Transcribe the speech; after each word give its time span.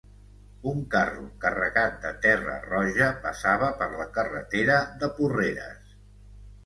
Un 0.69 0.79
carro 0.93 1.25
carregat 1.43 1.99
de 2.07 2.13
terra 2.25 2.55
roja 2.65 3.11
passava 3.29 3.69
per 3.83 3.91
la 3.99 4.09
carretera 4.17 4.83
de 5.05 5.11
Porreres 5.21 5.97